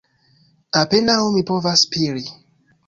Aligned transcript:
"Apenaŭ 0.81 1.21
mi 1.37 1.47
povas 1.53 1.87
spiri. 1.91 2.27